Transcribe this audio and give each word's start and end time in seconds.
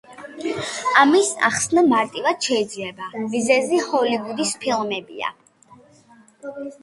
ამის 1.01 1.27
ახსნა 1.49 1.83
მარტივად 1.89 2.47
შეიძლება– 2.47 3.09
მიზეზი 3.35 3.81
ჰოლივუდის 3.89 4.55
ფილმებია. 4.63 5.29